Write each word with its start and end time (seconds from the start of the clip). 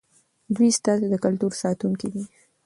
دوی 0.55 0.69
ستاسې 0.79 1.05
د 1.09 1.15
کلتور 1.25 1.51
ساتونکي 1.61 2.07
دي. 2.13 2.23